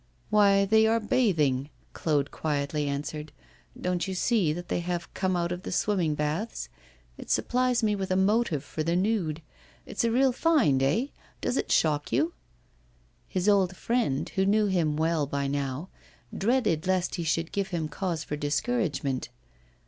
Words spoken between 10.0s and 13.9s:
a real find, eh? Does it shock you?' His old